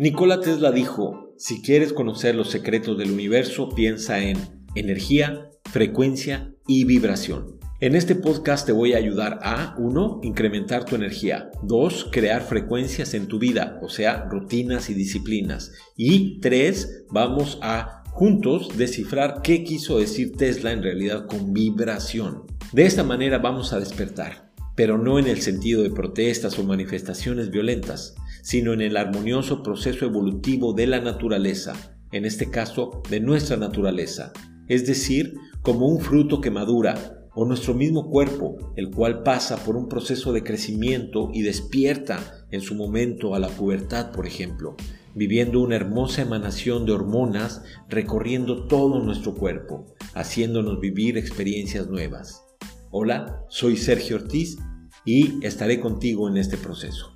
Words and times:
Nikola 0.00 0.40
Tesla 0.40 0.70
dijo, 0.70 1.34
si 1.38 1.60
quieres 1.60 1.92
conocer 1.92 2.36
los 2.36 2.50
secretos 2.50 2.96
del 2.96 3.10
universo, 3.10 3.68
piensa 3.70 4.20
en 4.20 4.38
energía, 4.76 5.50
frecuencia 5.64 6.54
y 6.68 6.84
vibración. 6.84 7.58
En 7.80 7.96
este 7.96 8.14
podcast 8.14 8.64
te 8.64 8.70
voy 8.70 8.92
a 8.92 8.98
ayudar 8.98 9.40
a 9.42 9.74
1. 9.76 10.20
Incrementar 10.22 10.84
tu 10.84 10.94
energía. 10.94 11.50
2. 11.64 12.10
Crear 12.12 12.42
frecuencias 12.42 13.12
en 13.14 13.26
tu 13.26 13.40
vida, 13.40 13.80
o 13.82 13.88
sea, 13.88 14.28
rutinas 14.30 14.88
y 14.88 14.94
disciplinas. 14.94 15.72
Y 15.96 16.38
3. 16.42 17.06
Vamos 17.10 17.58
a 17.60 18.04
juntos 18.12 18.78
descifrar 18.78 19.42
qué 19.42 19.64
quiso 19.64 19.98
decir 19.98 20.36
Tesla 20.36 20.70
en 20.70 20.84
realidad 20.84 21.26
con 21.26 21.52
vibración. 21.52 22.44
De 22.72 22.86
esta 22.86 23.02
manera 23.02 23.38
vamos 23.38 23.72
a 23.72 23.80
despertar, 23.80 24.47
pero 24.78 24.96
no 24.96 25.18
en 25.18 25.26
el 25.26 25.40
sentido 25.40 25.82
de 25.82 25.90
protestas 25.90 26.56
o 26.56 26.62
manifestaciones 26.62 27.50
violentas, 27.50 28.14
sino 28.42 28.72
en 28.72 28.80
el 28.80 28.96
armonioso 28.96 29.60
proceso 29.64 30.04
evolutivo 30.04 30.72
de 30.72 30.86
la 30.86 31.00
naturaleza, 31.00 31.74
en 32.12 32.24
este 32.24 32.48
caso 32.48 33.02
de 33.10 33.18
nuestra 33.18 33.56
naturaleza, 33.56 34.32
es 34.68 34.86
decir, 34.86 35.34
como 35.62 35.88
un 35.88 35.98
fruto 36.00 36.40
que 36.40 36.52
madura, 36.52 37.26
o 37.34 37.44
nuestro 37.44 37.74
mismo 37.74 38.08
cuerpo, 38.08 38.72
el 38.76 38.92
cual 38.92 39.24
pasa 39.24 39.56
por 39.64 39.76
un 39.76 39.88
proceso 39.88 40.32
de 40.32 40.44
crecimiento 40.44 41.30
y 41.34 41.42
despierta 41.42 42.46
en 42.52 42.60
su 42.60 42.76
momento 42.76 43.34
a 43.34 43.40
la 43.40 43.48
pubertad, 43.48 44.12
por 44.12 44.28
ejemplo, 44.28 44.76
viviendo 45.12 45.60
una 45.60 45.74
hermosa 45.74 46.22
emanación 46.22 46.86
de 46.86 46.92
hormonas 46.92 47.64
recorriendo 47.88 48.68
todo 48.68 49.02
nuestro 49.02 49.34
cuerpo, 49.34 49.86
haciéndonos 50.14 50.78
vivir 50.78 51.18
experiencias 51.18 51.88
nuevas. 51.88 52.44
Hola, 52.90 53.44
soy 53.48 53.76
Sergio 53.76 54.16
Ortiz 54.16 54.56
y 55.04 55.44
estaré 55.44 55.80
contigo 55.80 56.28
en 56.28 56.36
este 56.36 56.56
proceso. 56.56 57.12